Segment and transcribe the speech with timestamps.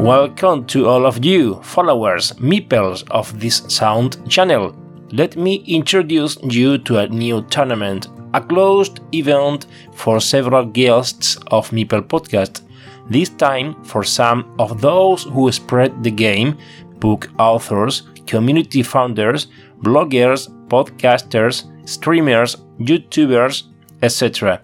[0.00, 4.74] Welcome to all of you, followers, meeples of this sound channel.
[5.12, 11.68] Let me introduce you to a new tournament, a closed event for several guests of
[11.68, 12.62] Meeple Podcast.
[13.10, 16.56] This time for some of those who spread the game,
[16.98, 19.48] book authors, community founders,
[19.82, 23.64] bloggers, podcasters, streamers, YouTubers,
[24.00, 24.62] etc.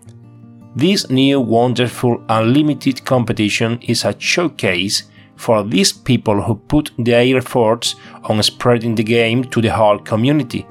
[0.75, 5.03] This new wonderful unlimited competition is a showcase
[5.37, 7.95] for these people who put their efforts
[8.25, 10.67] on spreading the game to the whole community.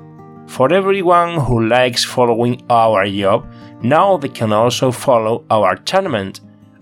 [0.47, 3.47] For everyone who likes following our job,
[3.81, 6.41] now they can also follow our tournament,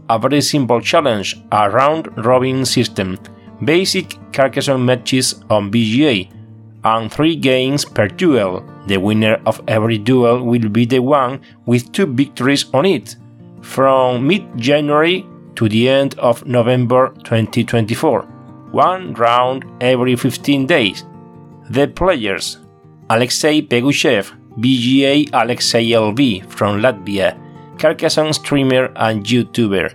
[0.10, 3.18] a very simple challenge, a round robin system,
[3.64, 6.30] basic Carcassonne matches on BGA,
[6.84, 8.64] and three games per duel.
[8.88, 13.16] The winner of every duel will be the one with two victories on it.
[13.62, 18.22] From mid January to the end of November 2024,
[18.72, 21.06] one round every 15 days.
[21.70, 22.60] The players
[23.10, 27.38] Alexei Pegushev, BGA Alexei LV from Latvia,
[27.78, 29.94] Carcassonne streamer and YouTuber.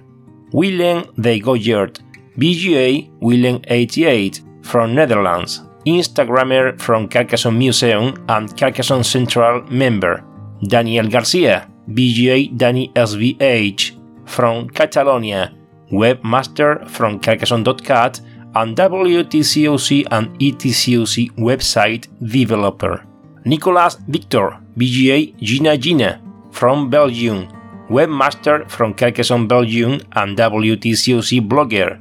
[0.53, 2.01] Willem de Goyert,
[2.39, 10.25] BGA Willem88 from Netherlands, Instagrammer from Carcassonne Museum and Carcassonne Central member.
[10.67, 13.98] Daniel Garcia, BGA Danny SVH,
[14.29, 15.53] from Catalonia,
[15.91, 18.21] webmaster from Carcassonne.cat,
[18.55, 23.05] and WTCOC and ETCOC website developer.
[23.45, 27.49] Nicolas Victor, BGA Gina Gina, from Belgium,
[27.89, 31.99] webmaster from Carcassonne Belgium and WTCOC blogger.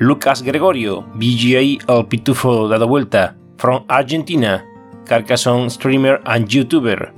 [0.00, 4.64] Lucas Gregorio, BGA El Pitufo da Vuelta, from Argentina,
[5.04, 7.12] Carcassonne streamer and YouTuber.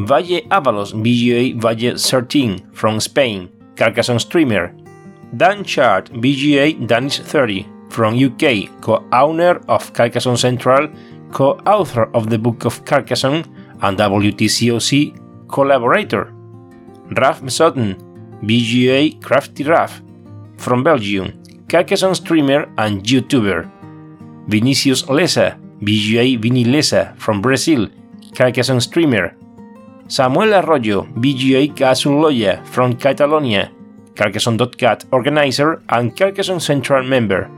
[0.00, 4.72] Valle Avalos, BGA Valle 13, from Spain, Carcassonne streamer.
[5.36, 10.88] Dan Chart, BGA Danish 30, from UK, co-owner of Carcassonne Central,
[11.32, 13.44] co-author of the Book of Carcassonne,
[13.82, 16.32] and WTCOC collaborator.
[17.16, 17.96] Raf Mesotn,
[18.42, 20.02] BGA Crafty Raf,
[20.56, 23.70] from Belgium, Carcassonne streamer and YouTuber.
[24.48, 27.88] Vinicius Lesa, BGA Vini Lesa, from Brazil,
[28.34, 29.34] Carcassonne streamer.
[30.08, 33.72] Samuel Arroyo, BGA Casuloya from Catalonia,
[34.14, 37.50] Carcassonne.cat organizer and Carcassonne Central member.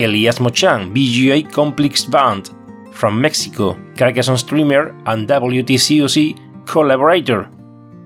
[0.00, 2.50] Elias Mochan, BGA Complex Band
[2.92, 7.48] from Mexico, Carcassonne streamer and WTCOC collaborator.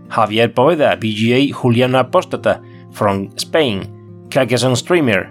[0.09, 2.63] Javier Poveda, BGA Juliana Apostata
[2.95, 5.31] from Spain, Carcassonne streamer.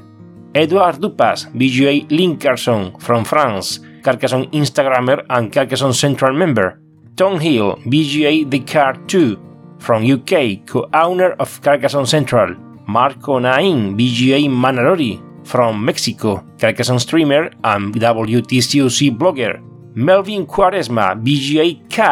[0.56, 6.80] Edouard Dupas, BGA Linkarson from France, Carcassonne Instagrammer and Carcassonne Central member.
[7.18, 12.54] Tom Hill, BGA The Car 2 from UK, co-owner of Carcassonne Central.
[12.86, 19.60] Marco Nain, BGA Manarori from Mexico, Carcassonne streamer and WTCOC blogger.
[19.96, 22.06] Melvin Quaresma, BGA K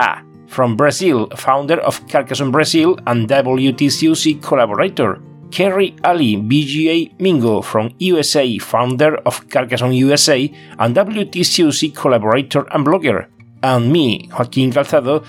[0.48, 5.22] from Brazil, founder of Carcassonne Brazil and WTCOC collaborator.
[5.52, 13.28] Kerry Ali, BGA Mingo from USA, founder of Carcassonne USA and WTCOC collaborator and blogger
[13.66, 15.24] and me, Joaquin Calzado,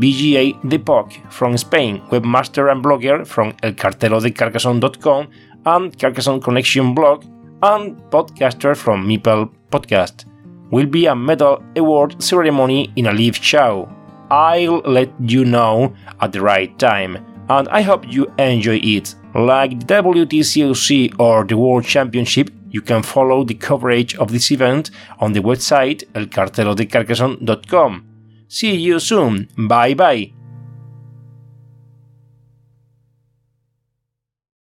[0.00, 5.28] BGA de POC from Spain, webmaster and blogger from elcarterodecarcassonne.com
[5.66, 7.24] and Carcassonne Connection blog,
[7.62, 10.24] and podcaster from Meeple Podcast.
[10.70, 13.92] Will be a medal award ceremony in a live show.
[14.30, 17.18] I'll let you know at the right time,
[17.50, 19.14] and I hope you enjoy it.
[19.34, 24.90] Like the WTCOC or the World Championship, you can follow the coverage of this event
[25.20, 28.04] on the website elcarterodecarcassonne.com.
[28.48, 29.48] See you soon.
[29.56, 30.41] Bye bye.